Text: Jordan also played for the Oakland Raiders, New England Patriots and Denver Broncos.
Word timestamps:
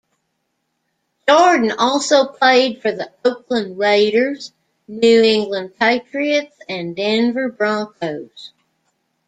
Jordan 1.29 1.73
also 1.77 2.25
played 2.25 2.81
for 2.81 2.91
the 2.91 3.11
Oakland 3.23 3.77
Raiders, 3.77 4.51
New 4.87 5.21
England 5.21 5.75
Patriots 5.77 6.57
and 6.67 6.95
Denver 6.95 7.49
Broncos. 7.49 8.51